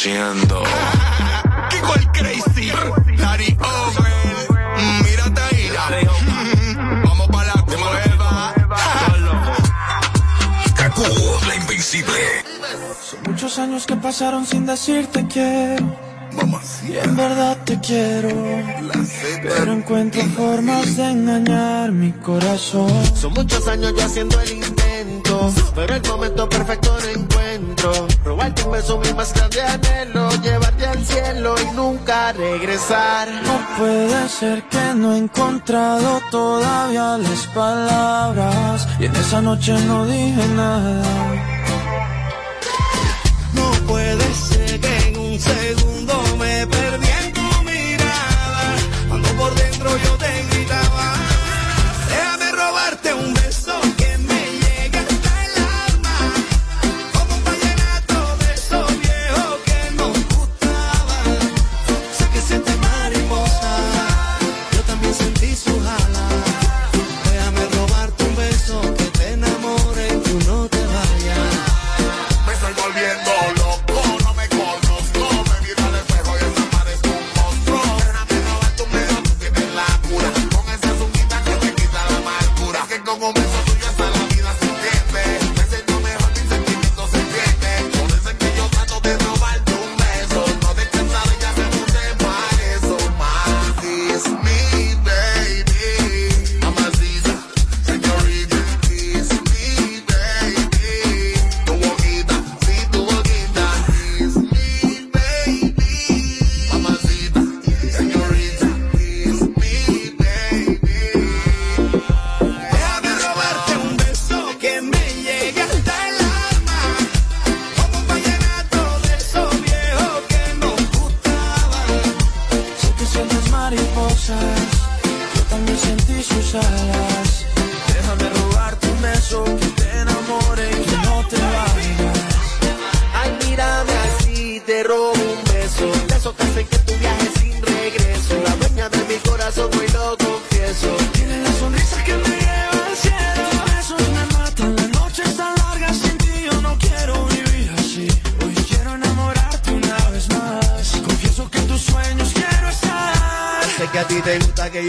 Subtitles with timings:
[0.00, 0.62] haciendo.
[1.70, 2.72] Kiko el Crazy,
[3.18, 4.48] Larry Over,
[5.04, 5.84] mira Taira.
[7.04, 8.54] Vamos para la cueva.
[10.74, 11.04] Kaku,
[11.46, 12.42] la invencible.
[13.10, 15.94] Son muchos años que pasaron sin decirte quiero.
[16.32, 17.02] Mamacita.
[17.02, 18.30] En verdad te quiero,
[19.42, 23.04] pero encuentro formas de engañar mi corazón.
[23.16, 27.00] Son muchos años yo haciendo el intento, pero el momento perfecto no
[27.80, 28.06] adentro.
[28.24, 30.30] Robarte un beso, mi más grande anhelo.
[30.42, 33.28] Llevarte al cielo y nunca regresar.
[33.42, 38.86] No puede ser que no he encontrado todavía las palabras.
[38.98, 41.02] Y en esa noche no dije nada.
[43.54, 48.76] No puede ser que en un segundo me perdí en tu mirada.
[49.08, 50.49] Cuando por dentro yo tengo.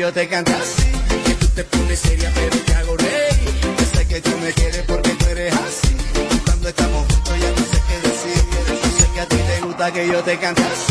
[0.02, 0.92] yo te canto así.
[1.26, 3.38] Que tú te pones seria, pero te hago rey.
[3.78, 5.96] Yo sé que tú me quieres porque tú eres así.
[6.44, 8.44] Cuando estamos juntos ya no sé qué decir.
[8.68, 10.91] Yo sé que a ti te gusta que yo te canto así.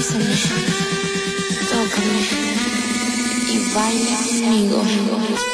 [0.00, 0.24] Bésame,
[1.68, 2.22] tócame
[3.52, 5.49] y baila conmigo.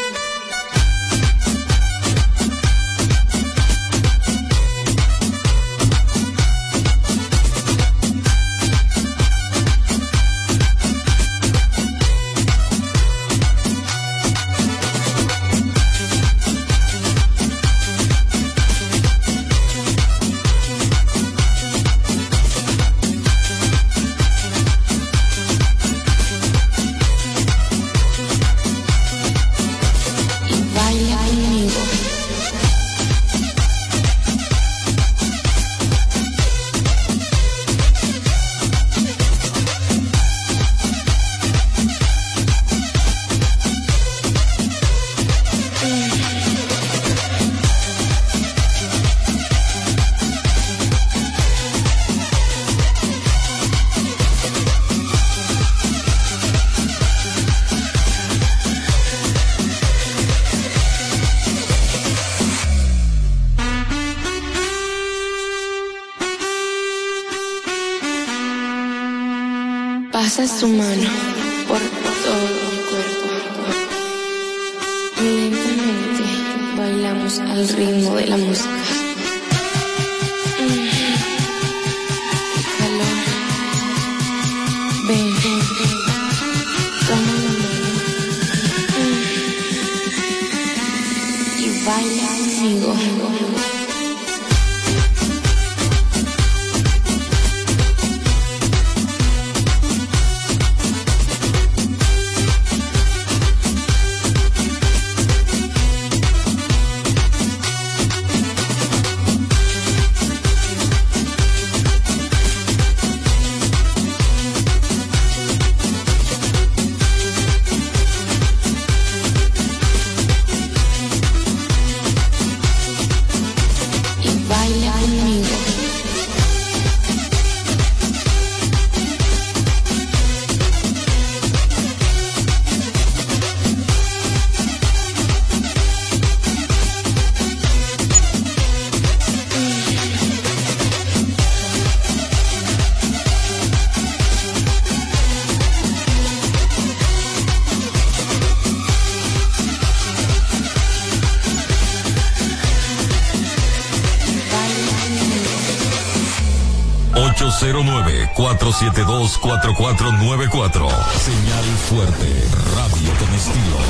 [158.77, 160.85] 872-4494.
[161.17, 162.29] Señal fuerte,
[162.77, 163.81] radio con estilo.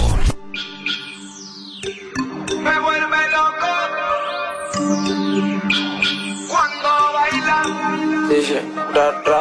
[2.62, 3.66] Me vuelve loco
[6.48, 7.58] cuando baila.
[8.28, 8.58] Dice,
[8.94, 9.35] ra, ra.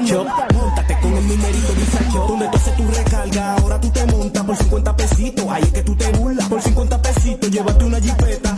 [0.00, 0.54] Numerito disacho.
[0.54, 2.26] Móntate con el numerito disacho.
[2.28, 5.46] Donde tú haces tu recarga, ahora tú te montas por 50 pesitos.
[5.48, 6.48] Ahí es que tú te burlas.
[6.48, 8.49] Por 50 pesitos, llévate una jipeta,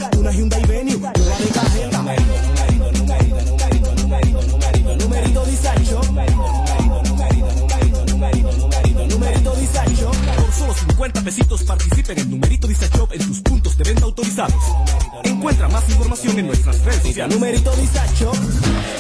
[15.83, 17.35] más información en nuestras redes sociales.
[17.35, 18.33] Numerito disacho.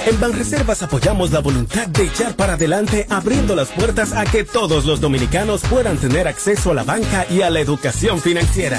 [0.06, 4.84] En Banreservas apoyamos la voluntad de echar para adelante abriendo las puertas a que todos
[4.84, 8.78] los dominicanos puedan tener acceso a la banca y a la educación financiera.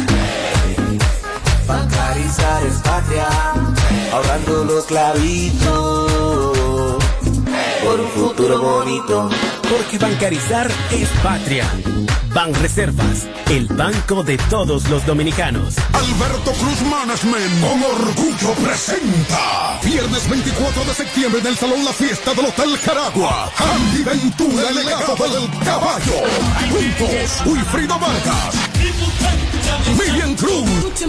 [1.68, 3.28] Bancarizar es patria,
[4.12, 6.12] ahorrando los clavitos
[7.84, 9.30] por un futuro bonito.
[9.70, 11.66] Porque bancarizar es patria.
[12.34, 15.75] Banreservas, el banco de todos los dominicanos.
[15.94, 19.80] Alberto Cruz Management con orgullo presenta.
[19.84, 23.52] Viernes 24 de septiembre en el Salón La Fiesta del Hotel Caragua.
[23.58, 26.13] Andy Ventura el legado del caballo.
[26.72, 28.56] Juntos Wilfrido Vargas.
[30.00, 31.04] Miriam Cruz.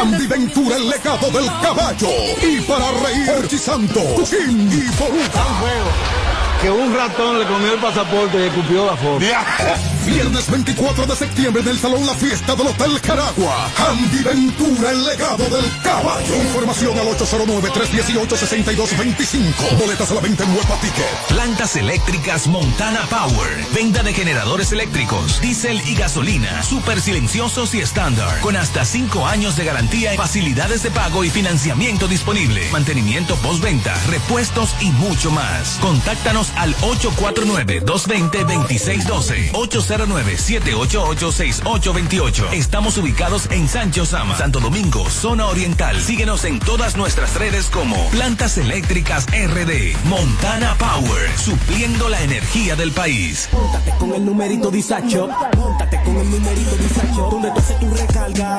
[0.00, 2.08] Andy Ventura el legado del caballo.
[2.42, 8.42] Y para reír Santos King y Boruca Que un ratón le comió el pasaporte y
[8.48, 9.24] escupió la foto.
[10.04, 13.70] Viernes 24 de septiembre en el Salón La Fiesta del Hotel Caragua.
[13.88, 16.36] Andy Ventura, el legado del caballo.
[16.36, 19.78] Información al 809-318-6225.
[19.78, 21.06] Boletas a la venta en Huepa Ticket.
[21.28, 23.64] Plantas eléctricas Montana Power.
[23.74, 26.62] Venta de generadores eléctricos, diésel y gasolina.
[26.62, 28.38] Súper silenciosos y estándar.
[28.40, 32.68] Con hasta 5 años de garantía, facilidades de pago y financiamiento disponible.
[32.70, 35.78] Mantenimiento postventa, repuestos y mucho más.
[35.80, 39.52] Contáctanos al 849-220-2612.
[39.52, 42.52] 809-788-6828.
[42.52, 46.00] Estamos ubicados en Sancho Sama, Santo Domingo, zona oriental.
[46.00, 49.96] Síguenos en todas nuestras redes como Plantas Eléctricas RD.
[50.04, 53.48] Montana Power, supliendo la energía del país.
[53.52, 55.28] Móntate con el numerito Disacho.
[55.56, 57.28] Móntate con el numerito Disacho.
[57.30, 58.58] Donde tú haces tu recarga,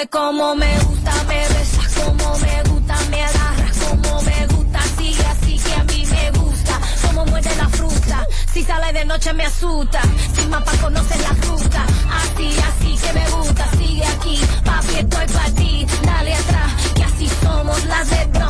[0.00, 5.26] Huele como me gusta, me besas como me gusta, me agarras como me gusta, sigue
[5.26, 9.44] así que a mí me gusta, como muerde la fruta, si sale de noche me
[9.44, 10.00] asusta,
[10.34, 11.84] sin mapa conoce la ruta,
[12.22, 17.28] así, así que me gusta, sigue aquí, papi estoy para ti, dale atrás, que así
[17.42, 18.49] somos las de Bronx,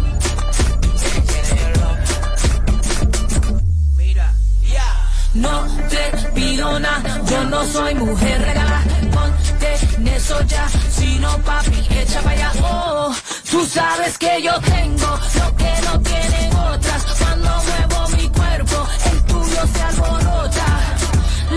[5.41, 8.83] No te pido nada, yo no soy mujer regalada.
[9.11, 12.51] Ponte eso ya, si no papi, echa para allá.
[12.63, 13.13] Oh,
[13.49, 17.01] tú sabes que yo tengo lo que no tienen otras.
[17.19, 20.65] Cuando muevo mi cuerpo, el tuyo se alborota.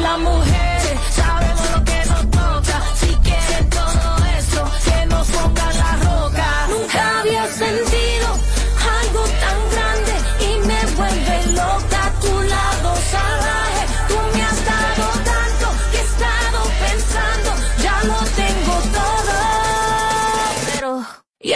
[0.03, 0.99] Las mujeres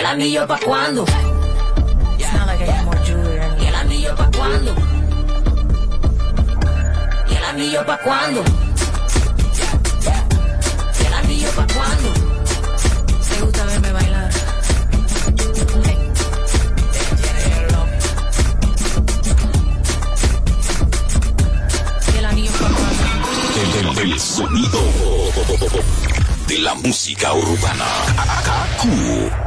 [0.08, 1.04] anillo pa' cuándo?
[2.18, 2.22] ¿Y
[3.66, 4.74] el anillo pa' cuándo?
[7.30, 8.42] ¿Y el anillo pa' cuándo?
[10.98, 12.08] ¿Y el anillo pa' cuándo?
[13.28, 14.30] ¿Te gusta verme bailar?
[22.14, 23.98] ¿Y el anillo pa' cuándo?
[24.00, 24.80] El, el sonido
[26.46, 27.84] de la música urbana.
[28.44, 29.37] Kaku.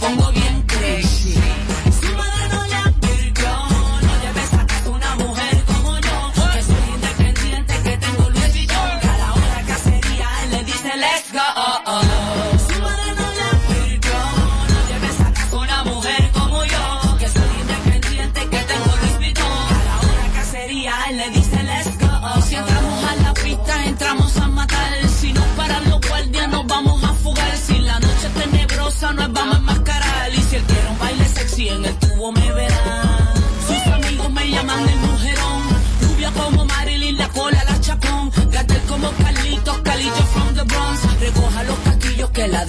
[0.00, 0.39] Pongo bien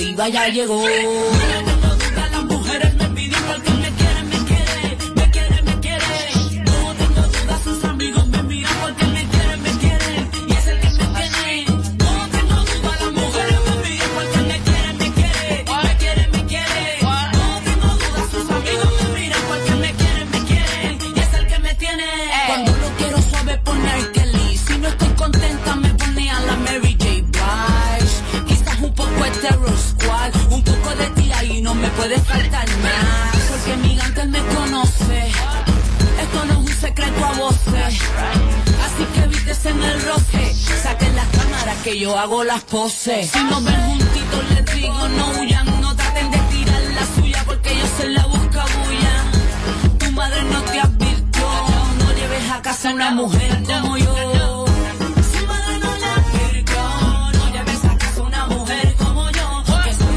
[0.02, 0.82] diva ya llegó.
[41.84, 43.32] Que yo hago las poses.
[43.32, 45.82] Si nos ven juntitos les digo no huyan.
[45.82, 49.24] No traten de tirar la suya porque yo se la busca bulla.
[49.98, 51.48] Tu madre no te advirtió.
[52.00, 54.66] No lleves a casa una mujer como yo.
[55.32, 56.84] Su madre no le advirtió.
[57.34, 59.64] No lleves a casa una mujer como yo.
[59.84, 60.16] Que soy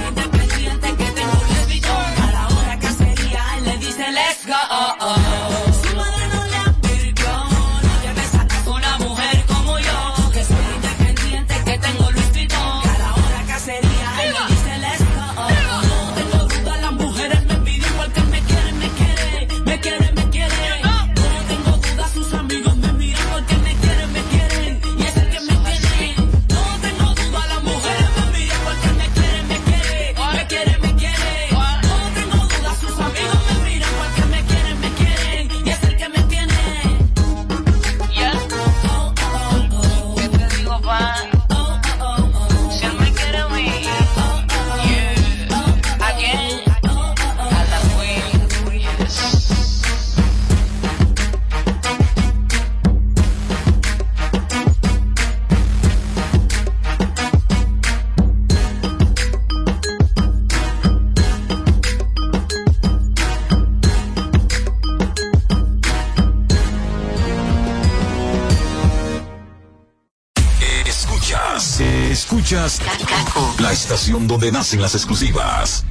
[74.04, 75.82] estación donde nacen las exclusivas.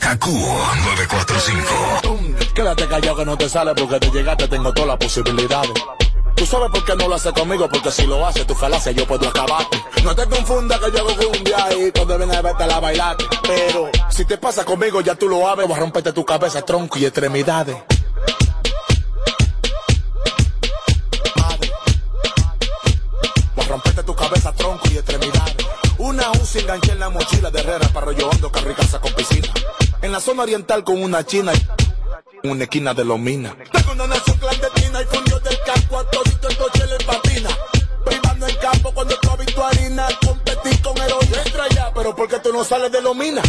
[0.00, 2.54] Kaku 945.
[2.54, 5.70] Quédate callado que no te sale porque te llegaste, tengo todas las posibilidades.
[6.34, 9.06] Tú sabes por qué no lo haces conmigo, porque si lo haces, tu falacia yo
[9.06, 9.80] puedo acabarte.
[10.02, 13.26] No te confundas que yo hago cumbia y cuando vienes a verte la bailarte.
[13.44, 16.98] Pero si te pasa conmigo, ya tú lo sabes, voy a romperte tu cabeza, tronco
[16.98, 17.76] y extremidades.
[26.52, 29.48] UCI enganché en la mochila de Herrera para rollo hondo, carricasa con piscina.
[30.02, 31.52] En la zona oriental con una china
[32.42, 33.54] y una esquina de los minas.
[33.72, 37.48] Tengo una nación clandestina y fundió del campo a todito el coche le patina.
[38.04, 41.42] Privando en campo cuando tú has visto harina, competí con heroína.
[41.46, 43.44] Entra ya, pero ¿por qué tú no sales de los minas?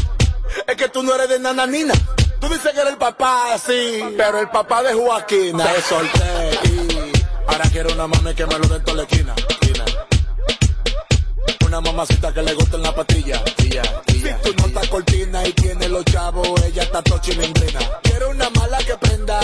[0.67, 1.93] Es que tú no eres de nananina.
[2.39, 5.65] Tú dices que eres el papá, sí, pero el papá de Joaquina.
[5.65, 6.93] Te solté
[7.47, 9.35] ahora quiero una mami que me lo dé en toda la esquina.
[11.73, 13.43] Una mamacita que le gusta en la patilla.
[13.55, 17.79] tía, tía, si tú no estás cortina y tiene los chavos, ella está tochilindrina.
[18.03, 19.39] Quiero una mala que prenda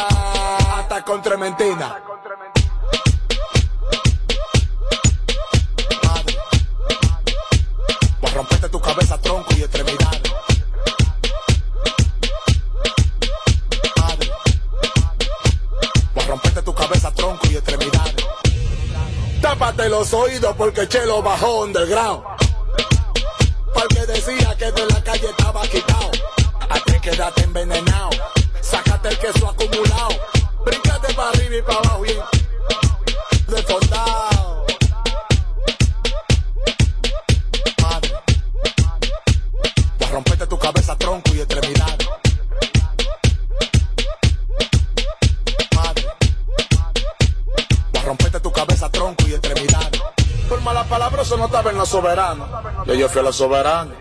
[0.76, 2.00] hasta con trementina.
[19.90, 22.24] Los oídos porque Chelo bajó underground.
[23.74, 26.12] Porque decía que de la calle estaba quitado.
[26.70, 28.12] A ti quédate envenenado.
[28.62, 30.10] Sácate el queso acumulado.
[30.64, 32.39] Bríncate para arriba y para abajo bien.
[51.30, 52.44] Eso no estaba en la soberana.
[52.88, 53.92] Yo fui a la soberana.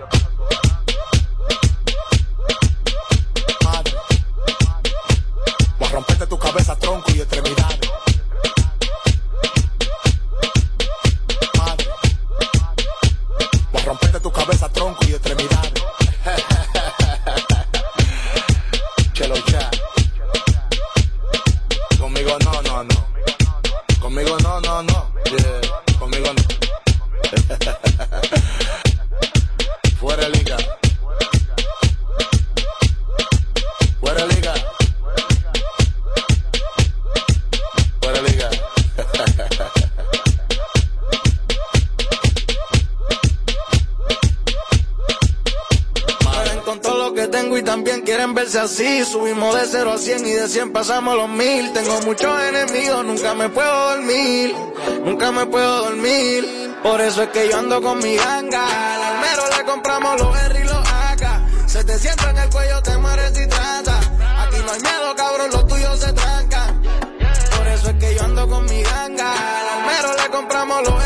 [48.59, 49.05] Así.
[49.05, 51.73] Subimos de 0 a 100 y de 100 pasamos los mil.
[51.73, 54.55] Tengo muchos enemigos, nunca me puedo dormir.
[55.05, 56.77] Nunca me puedo dormir.
[56.83, 58.95] Por eso es que yo ando con mi ganga.
[58.95, 61.69] Al almero le compramos los R y los AK.
[61.69, 63.99] Se te sienta en el cuello, te mueres y trata.
[63.99, 66.83] Aquí no hay miedo, cabrón, los tuyos se trancan.
[67.57, 69.33] Por eso es que yo ando con mi ganga.
[69.33, 70.98] Al almero le compramos los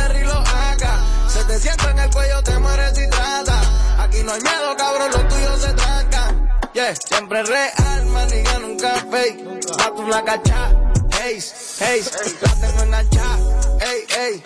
[6.83, 9.39] Siempre real, maniga, nunca fake.
[9.79, 10.75] Pa' tu la cacha,
[11.21, 11.39] hey,
[11.79, 12.03] hey,
[12.41, 13.39] la tengo en ancha,
[13.81, 14.43] hey, hey.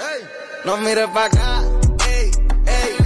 [0.67, 1.63] No mires pa' acá,
[2.05, 2.31] hey,
[2.67, 2.97] hey.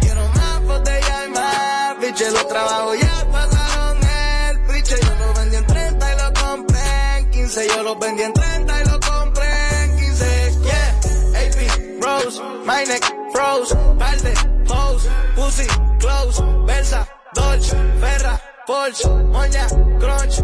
[0.00, 4.96] Quiero más botella y más, biche, los trabajos ya pasaron el biche.
[5.02, 7.68] Yo lo vendí en 30 y lo compré en 15.
[7.68, 10.58] Yo lo vendí en 30 y lo compré en 15.
[10.62, 11.00] Yeah,
[11.40, 14.32] AP, Rose, my neck, froze, palde,
[14.66, 15.66] pose, pussy,
[15.98, 19.66] close, Versa, Dolce, Ferra, Porsche, Moña,
[19.98, 20.36] Crunch.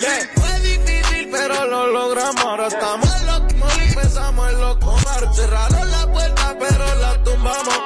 [0.00, 2.44] Yeah, fue difícil, pero lo logramos.
[2.44, 3.28] Ahora estamos en
[3.88, 5.34] empezamos en lo comar.
[5.34, 7.78] Cerraron la puerta, pero la tumbamos.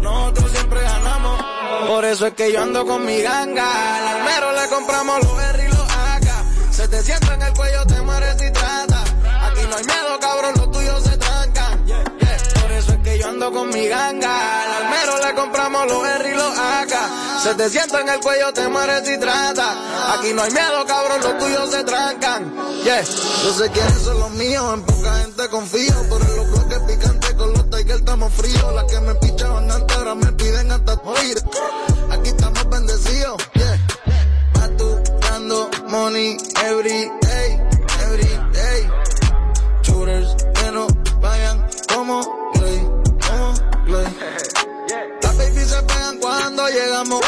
[0.00, 1.40] Nosotros siempre ganamos.
[1.86, 3.98] Por eso es que yo ando con mi ganga.
[3.98, 6.72] Al almero le compramos los R y los AK.
[6.72, 9.04] Se te sienta en el cuello, te mueres y trata.
[9.46, 11.86] Aquí no hay miedo, cabrón, los tuyos se trancan.
[11.86, 12.04] Yeah.
[12.60, 14.62] Por eso es que yo ando con mi ganga.
[14.62, 16.21] Al almero le compramos los R y los AK.
[17.42, 20.14] Se te sienta en el cuello, te mueres y trata.
[20.14, 22.54] Aquí no hay miedo, cabrón, los tuyos se trancan.
[22.84, 23.02] Yeah.
[23.02, 26.08] Yo sé quiénes son los míos, en poca gente confío.
[26.08, 28.74] Por los bloques picantes con los Tiger estamos fríos.
[28.74, 31.42] Las que me pichaban antes ahora me piden hasta morir.
[32.10, 33.36] Aquí estamos bendecidos.
[33.54, 33.78] Yeah.
[35.88, 37.60] Money every day,
[38.04, 38.88] every day.
[39.82, 40.86] Shooters que no
[41.20, 42.51] vayan como
[46.68, 47.20] llegamos.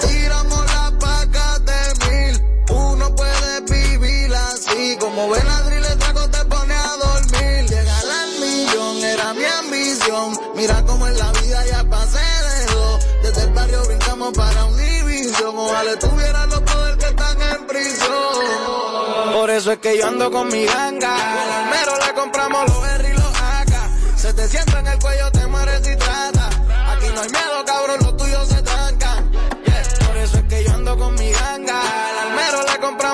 [0.00, 2.42] Tiramos las pacas de mil.
[2.70, 4.96] Uno puede vivir así.
[4.98, 7.68] Como Benadryl el trago te pone a dormir.
[7.68, 10.38] Llegar al millón era mi ambición.
[10.54, 13.06] Mira cómo en la vida ya pasé de dos.
[13.22, 15.58] Desde el barrio brincamos para Univision.
[15.58, 19.32] Ojalá tuviera los poderes que están en prisión.
[19.32, 21.42] Por eso es que yo ando con mi ganga.
[21.42, 24.16] Al almero le compramos los R y los AK.
[24.16, 26.48] Se te sienta en el cuello, te mueres y trata.
[26.92, 28.03] Aquí no hay miedo, cabrón,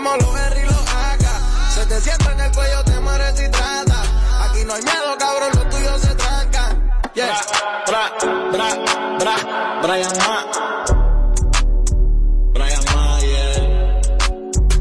[0.00, 1.24] compramos los R y los AK.
[1.74, 4.02] Se te sienta en el cuello, te mueres y trata.
[4.44, 6.92] Aquí no hay miedo, cabrón, los tuyos se trancan.
[7.14, 7.36] Yeah.
[7.86, 8.12] Bra,
[8.52, 8.68] bra,
[9.18, 9.36] bra,
[9.82, 10.46] Brian Ma.
[12.54, 14.00] Brian Mayer.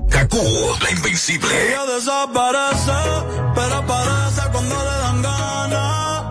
[0.10, 0.43] Kaku,
[0.82, 1.69] la invencible.
[1.69, 3.01] Ella desaparece,
[3.55, 6.23] pero aparece cuando le dan ganas.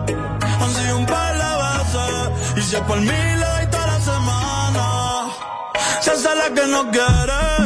[0.61, 3.99] Han sido un par de veces, y si es por mí le doy toda la
[3.99, 5.27] semana.
[6.01, 7.58] Se hace la que no quiere,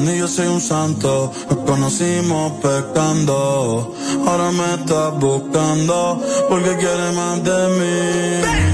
[0.00, 1.32] ni yo soy un santo.
[1.48, 3.94] Nos conocimos pecando,
[4.26, 8.67] ahora me estás buscando porque quiere más de mí.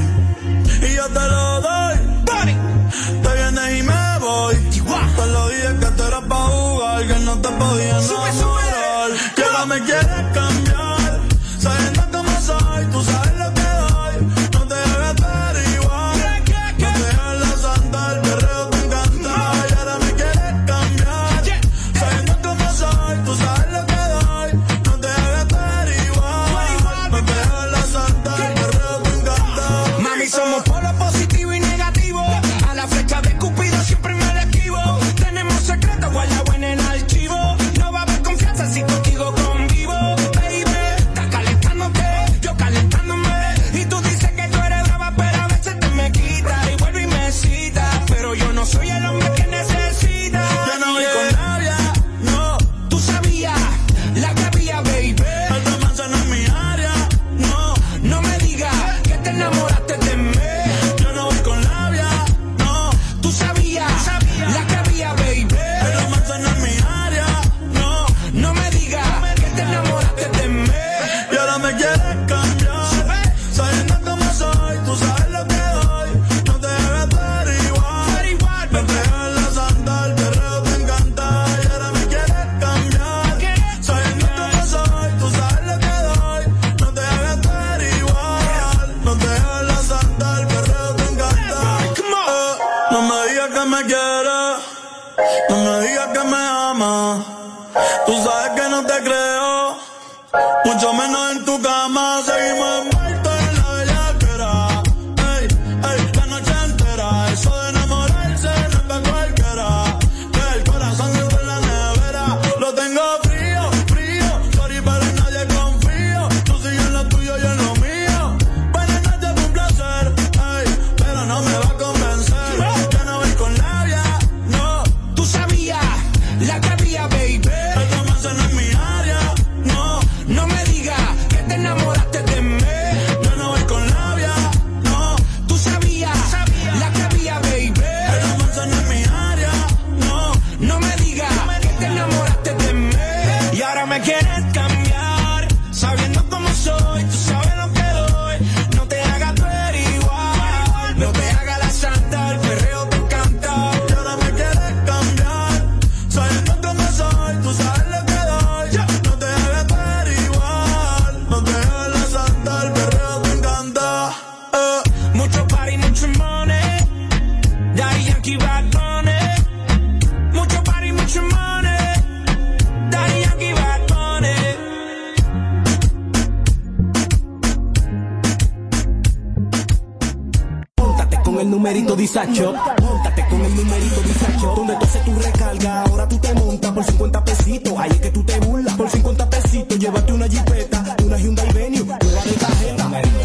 [182.14, 182.54] Sacho.
[182.80, 184.54] Montate con el numerito bisacho.
[184.54, 187.72] Donde tú haces tu recarga, ahora tú te montas por 50 pesitos.
[187.76, 189.78] Ahí es que tú te burlas por 50 pesitos.
[189.80, 192.84] Llévate una jipeta, una Hyundai Venue, nueva de cajeta.
[192.84, 193.18] Numerito,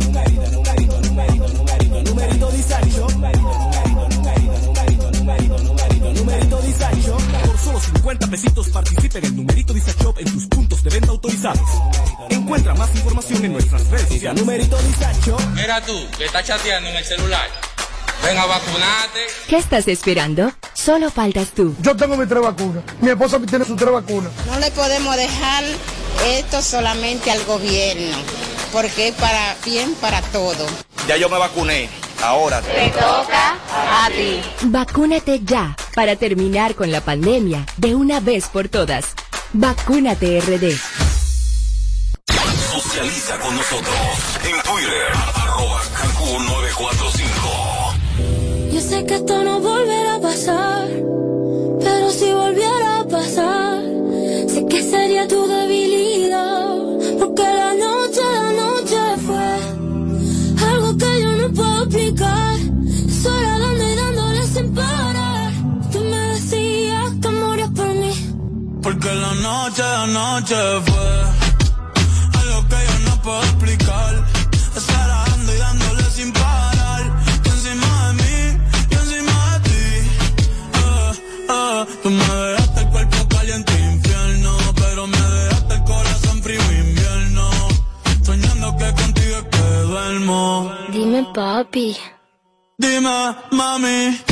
[0.00, 2.44] numerito, numerito, numerito, numerito, numerito.
[6.10, 7.16] Numerito.
[7.46, 11.70] Por solo 50 pesitos participe en el numerito disacho en tus puntos de venta autorizados.
[12.30, 14.42] Encuentra más información en nuestras redes sociales.
[14.42, 15.36] Numerito disacho.
[15.54, 17.63] Mira tú, que estás chateando en el celular.
[18.24, 19.20] Ven a vacunarte.
[19.48, 20.50] ¿Qué estás esperando?
[20.72, 21.74] Solo faltas tú.
[21.80, 22.82] Yo tengo mis tres vacunas.
[23.00, 24.32] Mi esposa tiene sus tres vacunas.
[24.46, 25.64] No le podemos dejar
[26.26, 28.16] esto solamente al gobierno,
[28.72, 30.66] porque es para bien para todo.
[31.06, 31.90] Ya yo me vacuné.
[32.22, 34.40] Ahora te toca a ti.
[34.62, 39.04] Vacúnate ya para terminar con la pandemia de una vez por todas.
[39.52, 40.78] Vacúnate RD.
[42.72, 43.96] Socializa con nosotros
[44.44, 45.80] en Twitter arroba
[46.24, 47.33] 945
[48.94, 50.86] Sé que esto no volverá a pasar,
[51.84, 53.82] pero si volviera a pasar,
[54.46, 56.76] sé que sería tu debilidad,
[57.18, 59.48] porque la noche, la noche fue
[60.70, 62.56] algo que yo no puedo explicar,
[63.22, 65.52] sola dando y dándole sin parar.
[65.90, 68.12] Tú me decías que morías por mí,
[68.80, 70.54] porque la noche, la noche
[70.86, 71.06] fue
[72.42, 73.83] algo que yo no puedo explicar.
[91.34, 91.96] Papi.
[92.78, 94.22] Dime, mami,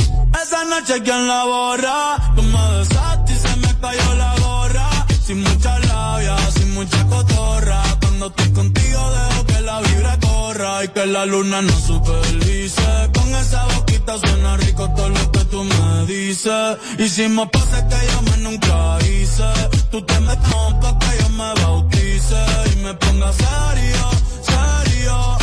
[0.41, 2.15] esa noche quién la borra.
[2.33, 4.89] Tú me besaste y se me cayó la gorra.
[5.25, 7.83] Sin mucha labia, sin mucha cotorra.
[7.99, 13.09] Cuando estoy contigo dejo que la vibra corra y que la luna no supervise.
[13.13, 16.77] Con esa boquita suena rico todo lo que tú me dices.
[16.99, 19.49] Hicimos pases que yo me nunca hice.
[19.91, 24.09] Tú te metes pa' que yo me bautice y me ponga serio,
[24.41, 25.42] serio.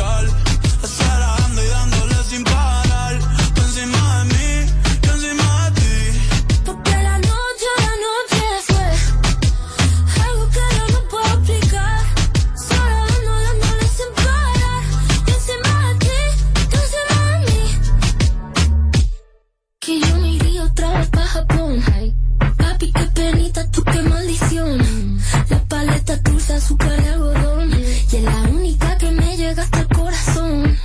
[26.51, 27.71] Dulce, azúcar y algodón.
[27.71, 30.77] Y es la única que me llega hasta el corazón.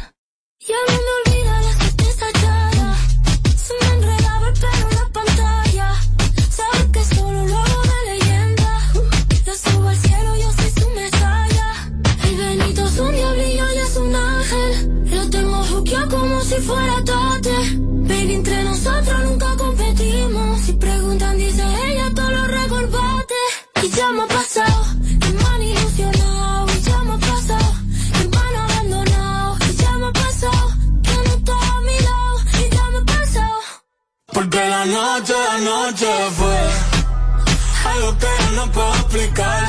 [0.61, 2.97] Ya no me olvida la tristeza ya.
[3.57, 5.95] Se me enredaba el pelo en la pantalla.
[6.51, 8.93] Sabes que solo lo de leyenda.
[9.47, 11.69] Yo subo al cielo, yo soy su mesaya.
[12.25, 15.11] El Benito es un diablillo y es un ángel.
[15.11, 17.57] Lo tengo juqueado como si fuera tate.
[18.09, 19.16] Baby, entre nosotros
[34.57, 36.57] Porque la noche, la noche fue
[37.93, 39.65] algo que yo no puedo explicar.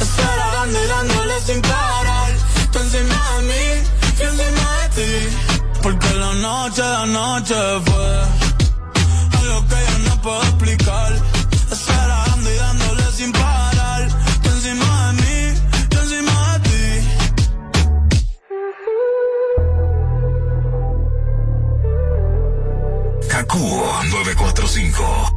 [0.00, 2.32] Estar dando y dándole sin parar.
[2.72, 3.64] Tú encima de mí,
[4.18, 5.36] yo encima de ti.
[5.80, 7.54] Porque la noche, la noche
[7.84, 11.03] fue algo que yo no puedo explicar.
[24.74, 24.98] 5.
[24.98, 25.34] Uh,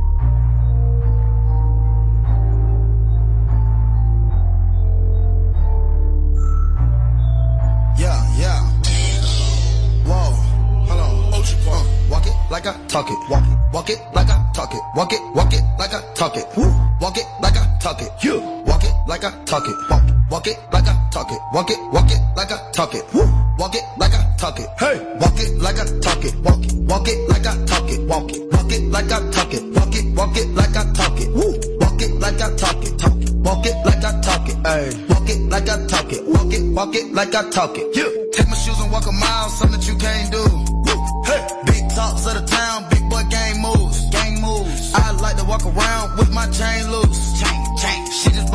[12.50, 13.30] like I talk it.
[13.30, 14.82] Walk it, walk it like I talk it.
[14.96, 16.46] Walk it, walk it like I talk it.
[16.58, 16.74] Woo.
[17.00, 18.12] Walk it like I talk it.
[18.24, 19.76] You walk it like I talk it.
[19.90, 21.40] Walk, walk it like I talk it.
[21.54, 23.04] Walk it, walk it like I talk it.
[23.14, 23.47] Woo.
[23.58, 24.70] Walk it like I talk it.
[24.78, 26.36] Hey, walk it like I talk it.
[26.46, 28.02] Walk it, walk it like I talk it.
[28.06, 29.64] Walk it, walk it like I talk it.
[29.74, 31.30] Walk it, walk it like I talk it.
[31.34, 31.78] Woo.
[31.82, 33.00] Walk it like I talk it.
[33.00, 33.32] Talk it.
[33.34, 34.58] Walk it like I talk it.
[34.62, 36.24] Hey, walk it like I talk it.
[36.28, 37.88] Walk it, walk it like I talk it.
[37.98, 38.10] Yeah.
[38.32, 40.44] Take my shoes and walk a mile, something that you can't do.
[40.86, 40.98] Woo.
[41.26, 44.06] Hey, big talks of the town, big boy gang moves.
[44.12, 44.94] Gang moves.
[44.94, 47.37] I like to walk around with my chain loose.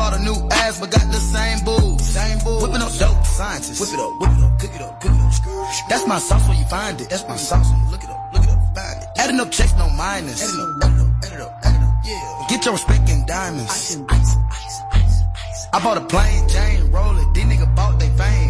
[0.03, 2.03] Bought a new ass, but got the same boobs.
[2.03, 2.61] Same boobs.
[2.63, 3.79] Whipping up dope, scientists.
[3.79, 5.89] Whip it up, whip it up, cook it up, cook it up.
[5.89, 7.09] That's my sauce when you find it.
[7.09, 9.07] That's my sauce when you look it up, look it up, find it.
[9.17, 10.43] Adding up checks, no minus.
[10.43, 11.95] Add it up, add it up, add it up, add it up.
[12.03, 12.47] Yeah.
[12.49, 13.71] Get your respect in diamonds.
[13.71, 15.67] Ice, ice, ice, ice, ice.
[15.71, 17.27] I bought a plain Jane, roll it.
[17.33, 18.42] These niggas bought they fame.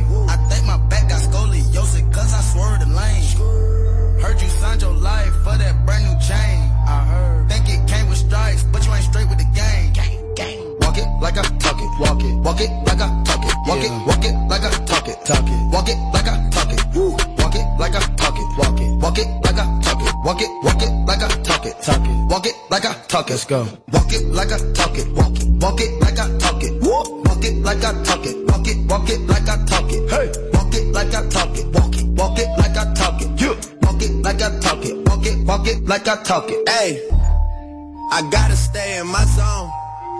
[12.23, 12.35] Walk it.
[12.43, 13.55] Walk it like I talk it.
[13.67, 13.91] Walk it.
[14.07, 15.25] Walk it like I talk it.
[15.25, 15.73] Talk it.
[15.73, 16.95] Walk it like I talk it.
[16.95, 17.11] Woo.
[17.11, 18.57] Walk it like I talk it.
[18.57, 18.89] Walk it.
[19.01, 20.15] Walk it like I talk it.
[20.23, 20.49] Walk it.
[20.63, 21.81] Walk it like I talk it.
[21.81, 22.29] Talk it.
[22.29, 23.31] Walk it like I talk it.
[23.31, 23.67] Let's go.
[23.91, 25.07] Walk it like I talk it.
[25.11, 25.47] Walk it.
[25.59, 26.81] Walk it like I talk it.
[26.81, 27.23] Woo.
[27.23, 28.47] Walk it like I talk it.
[28.47, 28.77] Walk it.
[28.87, 30.09] Walk it like I talk it.
[30.09, 30.31] Hey.
[30.53, 31.65] Walk it like I talk it.
[31.75, 32.05] Walk it.
[32.07, 33.41] Walk it like I talk it.
[33.41, 33.55] You.
[33.81, 34.95] Walk it like I talk it.
[35.07, 35.45] Walk it.
[35.45, 36.69] Walk it like I talk it.
[36.69, 37.09] Hey,
[38.11, 39.69] I gotta stay in my zone.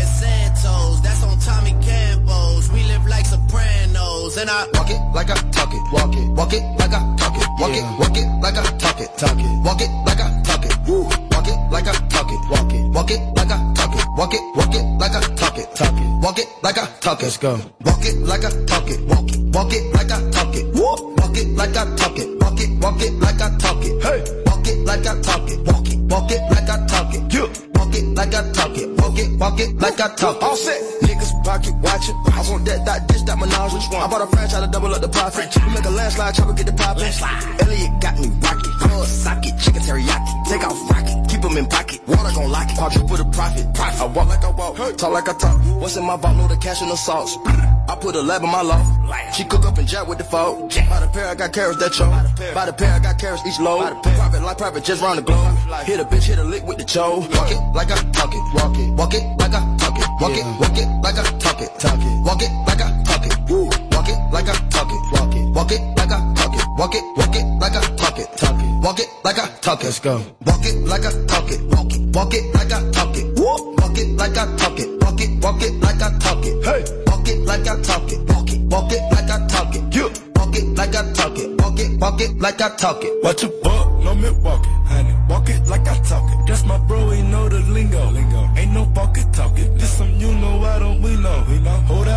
[0.00, 1.00] Vasti Santos.
[1.02, 2.70] That's on Tommy Campos.
[2.72, 4.36] We live like Sopranos.
[4.36, 5.82] And I Walk it like I talk it.
[5.92, 6.30] Walk it.
[6.32, 7.48] Walk it like I talk it.
[7.58, 7.84] Walk it.
[7.98, 9.18] Walk it like I talk it.
[9.18, 9.64] Talk it.
[9.64, 10.88] Walk it like I talk it.
[10.88, 11.04] Woo.
[11.04, 12.40] Walk it like I talk it.
[12.50, 14.04] Walk it, walk it like I talk it.
[14.16, 15.74] Walk it, walk it like I talk it.
[15.74, 17.24] Talk it, walk it like I talk it.
[17.24, 17.60] Let's go.
[17.84, 19.00] Walk it like I talk it.
[19.06, 20.74] Walk it, walk it like I talk it.
[20.74, 22.40] Walk, walk it like I talk it.
[22.40, 24.02] Walk it, walk it like I talk it.
[24.02, 25.60] Hey, walk it like I talk it.
[25.66, 27.32] Walk it, walk it like I talk it.
[27.32, 27.69] Yeah.
[28.00, 28.88] It like I talk it.
[28.98, 30.42] Walk it, walk it like I talk it.
[30.42, 30.80] All set.
[31.02, 32.16] Niggas pocket watching.
[32.32, 33.72] I want that, that, dish, that menage.
[33.74, 34.00] Which one?
[34.00, 35.52] I bought a franchise to double up the profit.
[35.52, 37.12] We make a landslide, chopper get the poppin'.
[37.60, 38.72] Elliot got me rocket.
[39.04, 40.32] Socket, chicken teriyaki.
[40.48, 42.00] Take off rocket, keep 'em in pocket.
[42.06, 42.76] Water gon' lock it.
[42.76, 43.74] Quadruple the profit.
[43.74, 44.00] profit.
[44.00, 45.56] I walk like I walk, talk like I talk.
[45.80, 46.36] What's in my vault?
[46.36, 47.36] Know the cash and the sauce.
[47.88, 48.88] I put a lab in my loft.
[49.36, 50.70] She cook up and jack with the folk.
[50.88, 52.54] By the pair, I got carrots that choke.
[52.54, 54.02] By the pair, I got carrots each load.
[54.02, 55.56] Private like private, just round the globe.
[55.84, 57.28] Hit a bitch, hit a lick with the choke.
[57.34, 58.44] Walk it like I talk it.
[58.54, 60.08] Walk it, walk it like I talk it.
[60.20, 61.70] Walk it, walk it like I talk it.
[61.78, 63.34] Talk it, walk it like I talk it.
[63.50, 65.02] Walk it like I talk it.
[65.12, 66.39] Walk it, walk it like I talk it.
[66.78, 68.28] Walk it, walk it like I talk it.
[68.36, 69.84] Talk it, walk it like I talk it.
[69.84, 70.24] Let's go.
[70.46, 71.60] Walk it like I talk it.
[71.66, 73.38] Walk it, walk it like I talk it.
[73.38, 73.76] Woo.
[73.76, 74.88] Walk it like I talk it.
[75.02, 76.64] Walk it, walk it like I talk it.
[76.64, 78.20] Hey, walk it like I talk it.
[78.28, 79.94] Walk it, walk it like I talk it.
[79.94, 80.08] Yeah.
[80.36, 81.60] Walk it like I talk it.
[81.60, 83.12] Walk it, walk it like I talk it.
[83.22, 85.14] Watch your buck, no me walk it, honey.
[85.28, 86.46] Walk it like I talk it.
[86.46, 88.10] That's my bro, he know the lingo.
[88.10, 88.48] lingo.
[88.56, 89.76] Ain't no pocket talking.
[89.76, 91.44] This some you know, I don't we know.
[91.48, 91.70] We know.
[91.70, 92.09] Hold out on that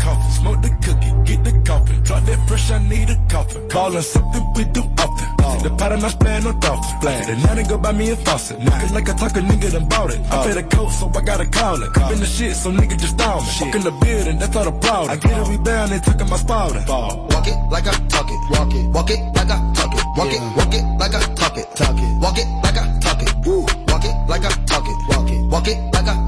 [0.00, 2.02] coffin, smoke the cookie, get the coffin.
[2.02, 3.68] Drop that fresh, I need a coffin.
[3.68, 5.28] Callin' something we do often.
[5.36, 7.00] Take the pot and I spare no dolphin.
[7.00, 7.26] Plan.
[7.26, 8.58] Then now they go buy me a faucet.
[8.58, 10.20] Nigga like I talk a nigga done bought it.
[10.30, 11.92] I pay the coat, so I gotta call it.
[11.94, 13.50] Been the shit, so nigga just down me.
[13.58, 15.10] Fuck in the building, that's all the problem.
[15.10, 16.84] I get a rebound, they talking my spouting.
[16.86, 18.40] Walk it like I talk it.
[18.50, 20.04] Walk it, walk it like I talk it.
[20.16, 21.66] Walk it, walk it like I talk it.
[21.76, 23.46] Talk it, walk it like I talk it.
[23.46, 23.62] Woo.
[23.88, 24.96] Walk it like I talk it.
[25.08, 26.25] Walk it, walk it like I talk it.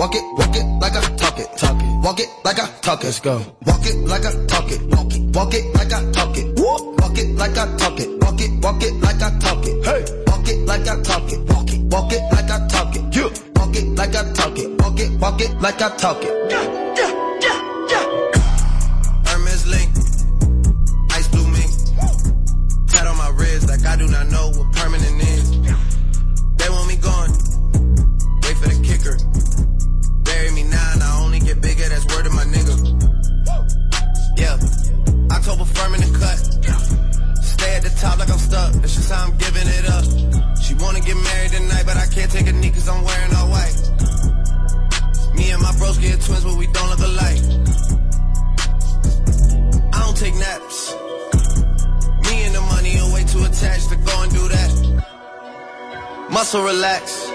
[0.00, 1.58] Walk it, walk it like I talk it.
[1.58, 3.04] Talk it, walk it like I talk it.
[3.04, 3.44] Let's go.
[3.66, 4.80] Walk it like I talk it.
[4.88, 6.58] Walk it, walk it like I talk it.
[6.58, 6.96] Woo.
[6.96, 8.08] Walk it like I talk it.
[8.22, 9.84] Walk it, walk it like I talk it.
[9.84, 11.40] Hey, walk it like I talk it.
[11.50, 13.14] Walk it, walk it like I talk it.
[13.14, 13.28] Yeah.
[13.56, 14.80] Walk it like I talk it.
[14.80, 16.50] Walk it, walk it like I talk it.
[16.50, 17.29] Yeah, yeah,
[35.80, 36.38] In the cut.
[37.42, 38.72] Stay at the top like I'm stuck.
[38.74, 40.04] That's just how I'm giving it up.
[40.60, 43.48] She wanna get married tonight, but I can't take a knee cause I'm wearing all
[43.48, 43.74] white.
[45.34, 47.42] Me and my bros get twins, but we don't look alike.
[49.92, 50.94] I don't take naps.
[52.28, 54.70] Me and the money are way too attached to go and do that.
[56.30, 57.26] Muscle relax.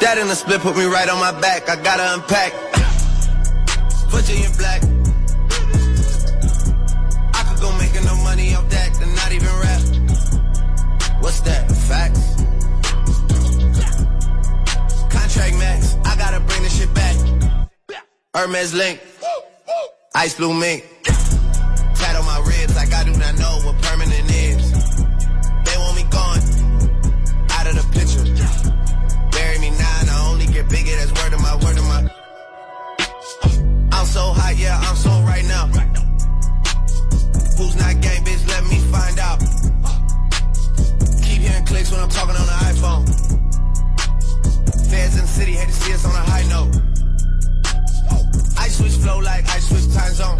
[0.00, 1.68] That in the split put me right on my back.
[1.68, 2.52] I gotta unpack.
[4.10, 4.93] Virginia black.
[11.24, 11.64] What's that?
[11.88, 12.36] Facts.
[15.08, 15.96] Contract max.
[16.04, 17.16] I gotta bring this shit back.
[18.34, 19.00] Hermes link.
[20.16, 20.84] Ice blue mink.
[21.02, 24.70] Tat on my ribs like I do not know what permanent is.
[25.64, 26.44] They want me gone.
[27.56, 28.24] Out of the picture.
[29.32, 30.94] Bury me now and I only get bigger.
[30.94, 32.00] That's word of my word of my.
[33.96, 35.68] I'm so hot, yeah, I'm so right now.
[37.56, 38.46] Who's not gang, bitch?
[38.46, 39.63] Let me find out.
[41.94, 43.06] When I'm talking on the iPhone.
[44.90, 46.74] Feds in the city hate to see us on a high note.
[48.58, 50.38] I switch flow like I switch time zone.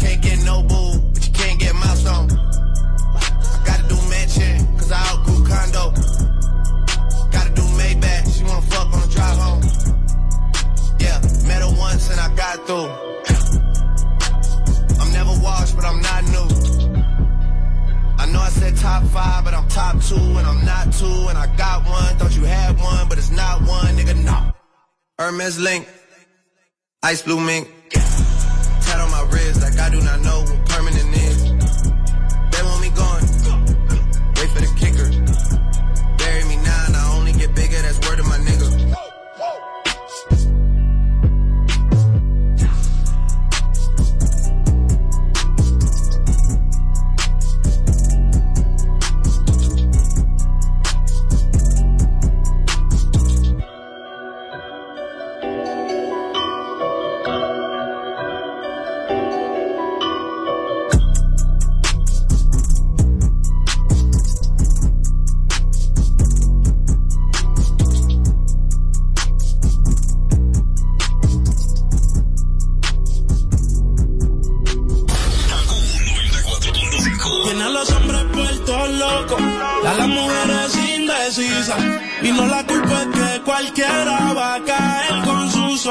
[0.00, 2.32] Can't get no boo, but you can't get milestone.
[2.34, 5.92] I gotta do mansion, cause I outgrew condo.
[7.30, 9.62] Gotta do Maybach, she wanna fuck on the drive home.
[10.98, 12.90] Yeah, met her once and I got through.
[14.98, 16.67] I'm never washed, but I'm not new.
[18.28, 21.38] I know I said top five, but I'm top two, and I'm not two, and
[21.38, 22.14] I got one.
[22.18, 24.52] Thought you had one, but it's not one, nigga, no.
[25.18, 25.88] Hermes link,
[27.02, 27.70] ice blue mink.
[27.88, 31.42] Tat on my wrist like I do not know what permanent is.
[32.52, 33.22] They want me gone.
[34.36, 35.17] Wait for the kicker.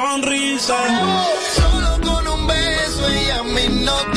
[0.07, 0.77] sonrisa.
[1.55, 4.16] Solo con un beso ella me nota.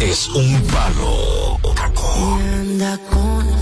[0.00, 1.58] es un palo.
[1.74, 2.38] Taco.
[2.60, 3.57] Anda con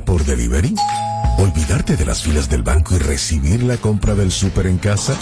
[0.00, 0.74] por delivery?
[1.38, 5.16] ¿Olvidarte de las filas del banco y recibir la compra del súper en casa?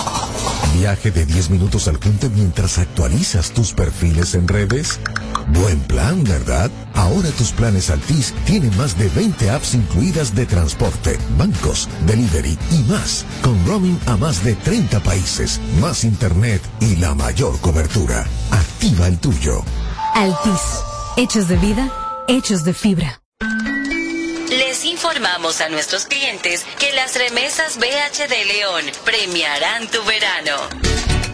[0.79, 5.01] ¿Viaje de 10 minutos al junte mientras actualizas tus perfiles en redes?
[5.49, 6.71] Buen plan, ¿verdad?
[6.95, 12.83] Ahora tus planes Altis tienen más de 20 apps incluidas de transporte, bancos, delivery y
[12.91, 18.27] más, con roaming a más de 30 países, más internet y la mayor cobertura.
[18.51, 19.65] Activa el tuyo.
[20.15, 20.83] Altis.
[21.17, 21.93] Hechos de vida,
[22.29, 23.21] hechos de fibra.
[25.03, 30.90] Informamos a nuestros clientes que las remesas BH de León premiarán tu verano.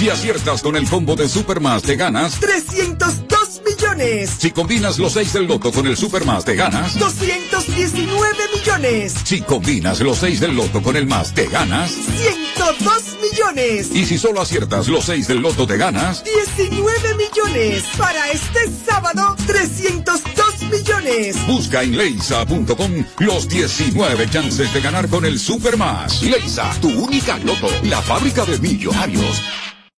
[0.00, 2.40] Si aciertas con el combo de Supermas te ganas.
[2.40, 6.98] 302 millones, Si combinas los 6 del loto con el Supermas te ganas.
[6.98, 11.90] 219 millones, Si combinas los 6 del loto con el más te ganas.
[11.90, 16.24] 102 millones, Y si solo aciertas los 6 del loto te ganas.
[16.24, 17.84] 19 millones.
[17.98, 21.46] Para este sábado, 302 millones.
[21.46, 26.22] Busca en leisa.com los 19 chances de ganar con el Supermas.
[26.22, 29.42] Leisa, tu única loto, la fábrica de millonarios.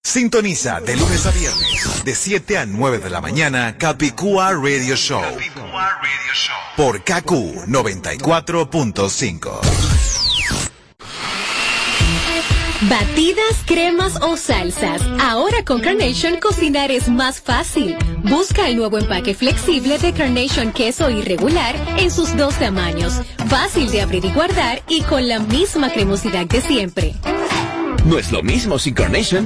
[0.05, 5.23] Sintoniza de lunes a viernes, de 7 a 9 de la mañana, Capicúa Radio Show.
[6.75, 7.31] Por KQ
[7.67, 9.61] 94.5.
[12.81, 15.01] Batidas, cremas o salsas.
[15.21, 17.95] Ahora con Carnation cocinar es más fácil.
[18.23, 23.21] Busca el nuevo empaque flexible de Carnation queso irregular en sus dos tamaños.
[23.47, 27.15] Fácil de abrir y guardar y con la misma cremosidad de siempre.
[28.05, 29.45] No es lo mismo sin Carnation.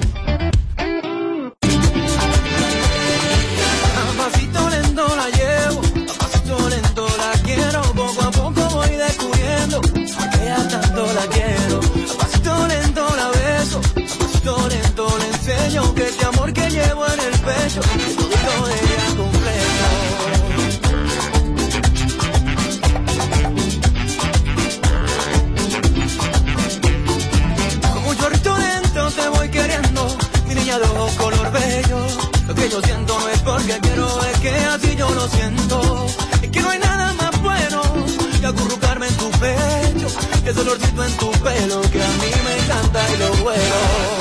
[32.68, 36.08] Que yo siento no es porque quiero, es que así yo lo siento.
[36.42, 37.82] Es que no hay nada más bueno
[38.40, 40.08] que acurrucarme en tu pecho,
[40.44, 44.17] que ese olorcito en tu pelo, que a mí me encanta y lo vuelo.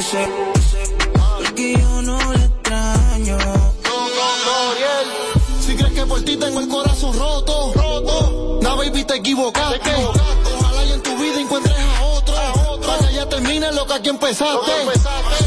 [0.00, 3.38] Que se, yo no le extraño.
[5.60, 8.60] Si crees que por ti tengo el corazón roto, roto.
[8.62, 9.94] No, baby, te equivocaste.
[10.58, 12.34] Ojalá y en tu vida encuentres a otro.
[12.86, 14.72] Para que ya termine lo que aquí empezaste.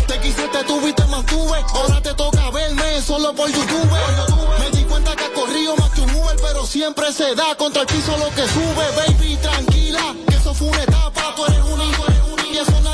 [0.07, 1.57] Te quise, te tuve y te mantuve.
[1.73, 3.89] Ahora te toca verme solo por YouTube.
[4.59, 7.87] Me di cuenta que corrido más que un Uber, pero siempre se da contra el
[7.87, 8.85] piso lo que sube.
[8.97, 11.33] Baby, tranquila, que eso fue una etapa.
[11.35, 12.92] Tú eres eres una y eso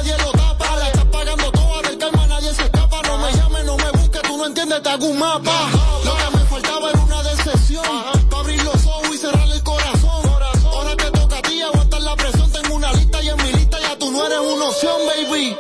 [4.97, 5.69] te un mapa.
[6.03, 7.83] Lo que me faltaba era una decepción.
[8.29, 10.25] Para abrir los ojos y cerrar el corazón.
[10.65, 12.51] Ahora te toca a ti aguantar la presión.
[12.51, 15.57] Tengo una lista y en mi lista ya tú no eres una opción, baby.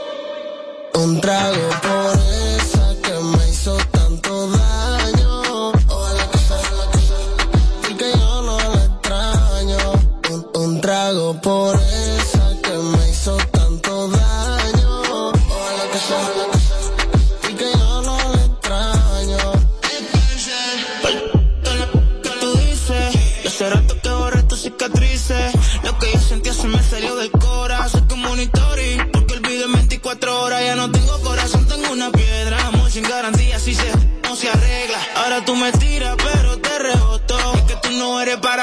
[0.95, 2.28] Un trago por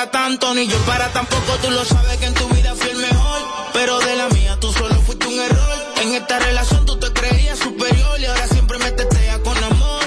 [0.06, 1.52] tanto, ni yo para tampoco.
[1.62, 3.40] Tú lo sabes que en tu vida fui el mejor.
[3.72, 5.78] Pero de la mía tú solo fuiste un error.
[6.02, 8.20] En esta relación tú te creías superior.
[8.20, 10.02] Y ahora siempre me testeas con amor.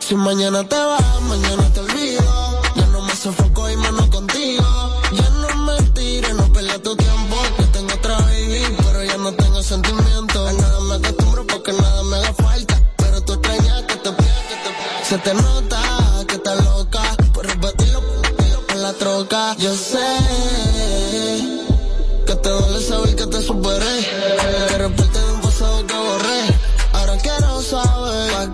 [0.00, 1.22] Si mañana te vas,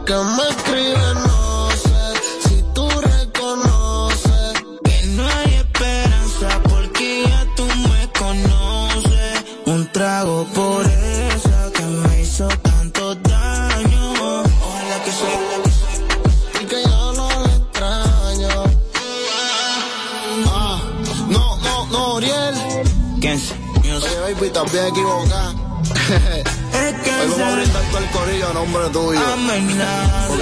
[0.06, 1.09] qué me escribes,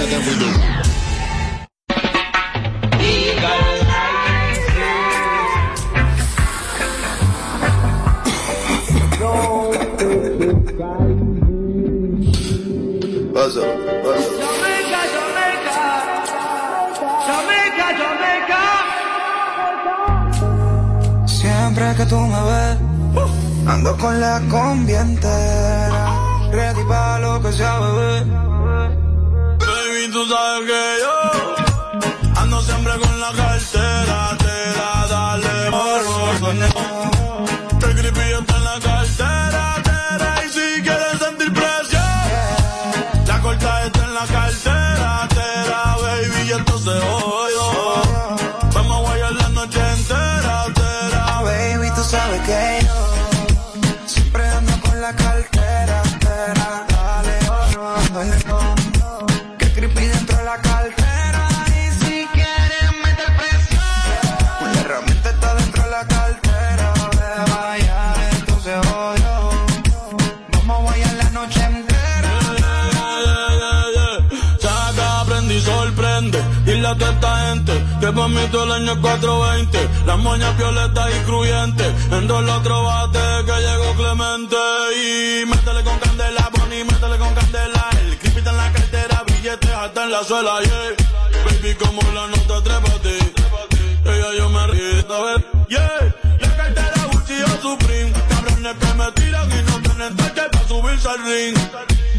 [0.09, 0.88] Porque te fui
[90.19, 90.95] la suela, yeah.
[91.45, 93.17] Baby, como la nota, trépate.
[94.05, 95.45] Ella yo me río, ¿sabes?
[95.69, 96.15] Yeah.
[96.39, 98.11] La cartera Gucci o Supreme.
[98.29, 101.57] Cabrones que me tiran y no tienen tache para subirse al ring.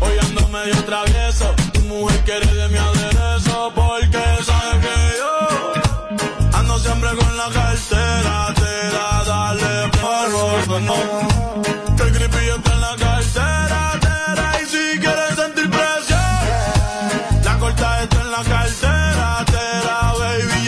[0.01, 1.55] Hoy ando medio travieso.
[1.73, 3.73] Tu mujer quiere de mi aderezo.
[3.75, 8.55] Porque sabe que yo ando siempre con la cartera.
[8.55, 12.00] Te la dale por no.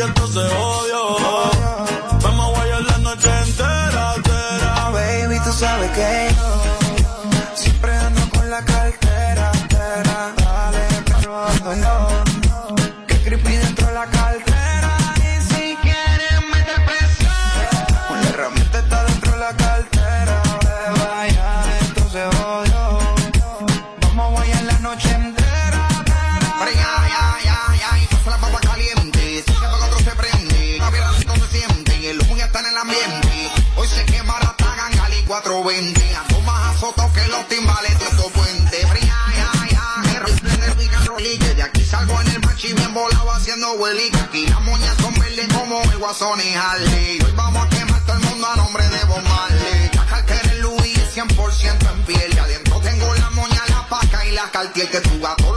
[0.03, 1.12] y entonces odio.
[37.43, 38.87] Los timbales otro puente.
[41.55, 44.25] De aquí salgo en el machi bien volado haciendo huelica.
[44.25, 47.21] Aquí las moñas son verdes como el guasón y Harley.
[47.25, 49.91] Hoy vamos a quemar todo el mundo a nombre de Bob Marley.
[49.93, 52.35] Chacal que el Louis 100% en piel.
[52.35, 54.91] Y adentro tengo la moña, la paca y la cartier.
[54.91, 55.52] Que tu gato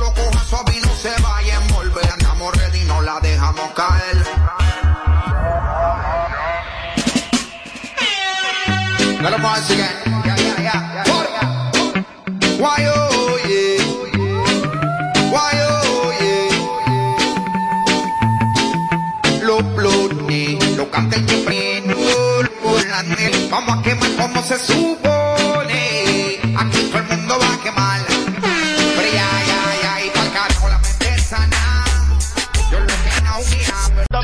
[23.66, 25.05] vamos a quemar como se sube.